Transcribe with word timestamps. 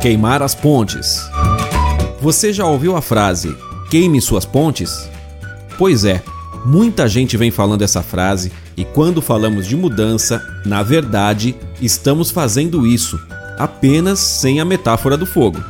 Queimar 0.00 0.42
as 0.42 0.54
pontes. 0.54 1.28
Você 2.22 2.54
já 2.54 2.64
ouviu 2.64 2.96
a 2.96 3.02
frase 3.02 3.54
queime 3.90 4.18
suas 4.18 4.46
pontes? 4.46 5.10
Pois 5.76 6.06
é, 6.06 6.22
muita 6.64 7.06
gente 7.06 7.36
vem 7.36 7.50
falando 7.50 7.82
essa 7.82 8.02
frase 8.02 8.50
e 8.78 8.82
quando 8.82 9.20
falamos 9.20 9.66
de 9.66 9.76
mudança, 9.76 10.42
na 10.64 10.82
verdade, 10.82 11.54
estamos 11.82 12.30
fazendo 12.30 12.86
isso, 12.86 13.20
apenas 13.58 14.20
sem 14.20 14.58
a 14.58 14.64
metáfora 14.64 15.18
do 15.18 15.26
fogo. 15.26 15.62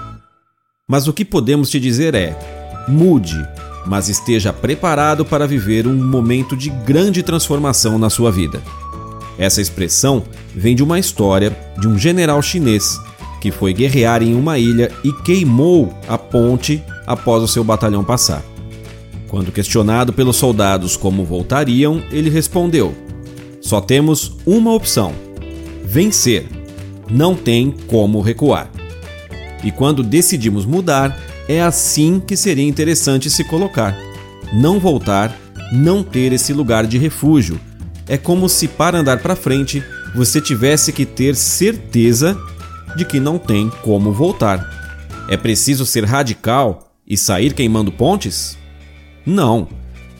Mas 0.86 1.08
o 1.08 1.12
que 1.12 1.24
podemos 1.24 1.68
te 1.68 1.80
dizer 1.80 2.14
é: 2.14 2.38
mude, 2.86 3.44
mas 3.84 4.08
esteja 4.08 4.52
preparado 4.52 5.24
para 5.24 5.44
viver 5.44 5.88
um 5.88 5.94
momento 5.94 6.56
de 6.56 6.70
grande 6.70 7.20
transformação 7.24 7.98
na 7.98 8.08
sua 8.08 8.30
vida. 8.30 8.62
Essa 9.36 9.60
expressão 9.60 10.22
vem 10.54 10.76
de 10.76 10.84
uma 10.84 11.00
história 11.00 11.56
de 11.80 11.88
um 11.88 11.98
general 11.98 12.40
chinês 12.42 13.00
que 13.40 13.50
foi 13.50 13.72
guerrear 13.72 14.22
em 14.22 14.34
uma 14.34 14.58
ilha 14.58 14.92
e 15.02 15.12
queimou 15.24 15.92
a 16.06 16.18
ponte 16.18 16.82
após 17.06 17.42
o 17.42 17.48
seu 17.48 17.64
batalhão 17.64 18.04
passar. 18.04 18.42
Quando 19.28 19.52
questionado 19.52 20.12
pelos 20.12 20.36
soldados 20.36 20.96
como 20.96 21.24
voltariam, 21.24 22.02
ele 22.10 22.28
respondeu: 22.28 22.94
Só 23.60 23.80
temos 23.80 24.36
uma 24.44 24.72
opção: 24.72 25.12
vencer. 25.84 26.46
Não 27.08 27.34
tem 27.34 27.74
como 27.88 28.20
recuar. 28.20 28.70
E 29.64 29.72
quando 29.72 30.02
decidimos 30.02 30.64
mudar, 30.64 31.18
é 31.48 31.60
assim 31.60 32.22
que 32.24 32.36
seria 32.36 32.66
interessante 32.66 33.28
se 33.28 33.42
colocar. 33.42 33.96
Não 34.52 34.78
voltar, 34.78 35.36
não 35.72 36.02
ter 36.02 36.32
esse 36.32 36.52
lugar 36.52 36.86
de 36.86 36.98
refúgio. 36.98 37.60
É 38.06 38.16
como 38.16 38.48
se 38.48 38.68
para 38.68 38.98
andar 38.98 39.18
para 39.18 39.36
frente 39.36 39.82
você 40.14 40.40
tivesse 40.40 40.92
que 40.92 41.04
ter 41.04 41.36
certeza 41.36 42.36
de 42.96 43.04
que 43.04 43.20
não 43.20 43.38
tem 43.38 43.70
como 43.82 44.12
voltar. 44.12 44.68
É 45.28 45.36
preciso 45.36 45.86
ser 45.86 46.04
radical 46.04 46.92
e 47.06 47.16
sair 47.16 47.52
queimando 47.52 47.92
pontes? 47.92 48.58
Não. 49.24 49.68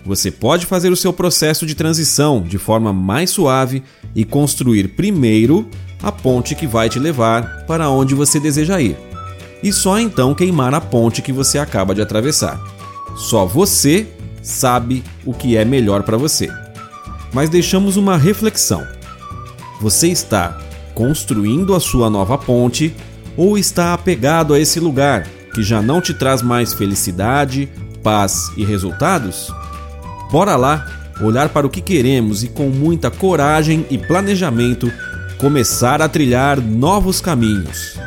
Você 0.05 0.31
pode 0.31 0.67
fazer 0.67 0.91
o 0.91 0.97
seu 0.97 1.13
processo 1.13 1.67
de 1.67 1.75
transição 1.75 2.43
de 2.43 2.59
forma 2.59 2.93
mais 2.93 3.31
suave 3.31 3.83
e 4.15 4.25
construir 4.25 4.89
primeiro 4.89 5.69
a 6.03 6.11
ponte 6.11 6.55
que 6.55 6.67
vai 6.67 6.89
te 6.89 6.99
levar 6.99 7.65
para 7.67 7.91
onde 7.91 8.15
você 8.15 8.41
deseja 8.41 8.81
ir. 8.81 8.97
E 9.63 9.73
só 9.73 9.99
então 9.99 10.35
queimar 10.35 10.75
a 10.75 10.81
ponte 10.81 11.21
que 11.21 11.33
você 11.33 11.59
acaba 11.59 11.95
de 11.95 12.01
atravessar. 12.01 12.59
Só 13.17 13.45
você 13.45 14.07
sabe 14.43 15.05
o 15.25 15.35
que 15.35 15.57
é 15.57 15.65
melhor 15.65 16.03
para 16.03 16.17
você. 16.17 16.51
Mas 17.33 17.51
deixamos 17.51 17.97
uma 17.97 18.17
reflexão. 18.17 18.87
Você 19.81 20.09
está 20.09 20.59
construindo 21.01 21.75
a 21.75 21.81
sua 21.81 22.11
nova 22.11 22.37
ponte 22.37 22.95
ou 23.35 23.57
está 23.57 23.95
apegado 23.95 24.53
a 24.53 24.61
esse 24.61 24.79
lugar 24.79 25.27
que 25.55 25.63
já 25.63 25.81
não 25.81 25.99
te 25.99 26.13
traz 26.13 26.43
mais 26.43 26.75
felicidade, 26.75 27.71
paz 28.03 28.53
e 28.55 28.67
resultados? 28.67 29.51
Bora 30.31 30.57
lá 30.57 30.87
olhar 31.23 31.49
para 31.49 31.67
o 31.67 31.71
que 31.71 31.81
queremos 31.81 32.45
e 32.45 32.49
com 32.49 32.69
muita 32.69 33.11
coragem 33.11 33.87
e 33.89 33.97
planejamento 33.97 34.93
começar 35.39 36.03
a 36.03 36.09
trilhar 36.09 36.61
novos 36.61 37.19
caminhos. 37.19 37.99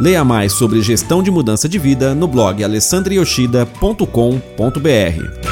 Leia 0.00 0.24
mais 0.24 0.54
sobre 0.54 0.82
gestão 0.82 1.22
de 1.22 1.30
mudança 1.30 1.68
de 1.68 1.78
vida 1.78 2.12
no 2.12 2.26
blog 2.26 2.64
alessandrioshida.com.br. 2.64 5.47